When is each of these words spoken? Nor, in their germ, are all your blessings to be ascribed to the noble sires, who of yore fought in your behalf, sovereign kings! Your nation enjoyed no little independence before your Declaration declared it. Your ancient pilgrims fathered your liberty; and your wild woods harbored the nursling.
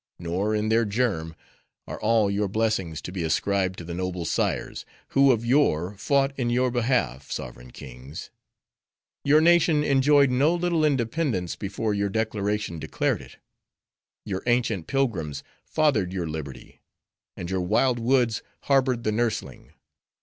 Nor, 0.17 0.55
in 0.55 0.69
their 0.69 0.83
germ, 0.83 1.35
are 1.87 2.01
all 2.01 2.31
your 2.31 2.47
blessings 2.47 3.03
to 3.03 3.11
be 3.11 3.21
ascribed 3.21 3.77
to 3.77 3.83
the 3.85 3.93
noble 3.93 4.25
sires, 4.25 4.83
who 5.09 5.31
of 5.31 5.45
yore 5.45 5.93
fought 5.95 6.33
in 6.39 6.49
your 6.49 6.71
behalf, 6.71 7.29
sovereign 7.31 7.69
kings! 7.69 8.31
Your 9.23 9.39
nation 9.39 9.83
enjoyed 9.83 10.31
no 10.31 10.55
little 10.55 10.83
independence 10.83 11.55
before 11.55 11.93
your 11.93 12.09
Declaration 12.09 12.79
declared 12.79 13.21
it. 13.21 13.37
Your 14.25 14.41
ancient 14.47 14.87
pilgrims 14.87 15.43
fathered 15.63 16.11
your 16.11 16.25
liberty; 16.27 16.81
and 17.37 17.51
your 17.51 17.61
wild 17.61 17.99
woods 17.99 18.41
harbored 18.61 19.03
the 19.03 19.11
nursling. 19.11 19.71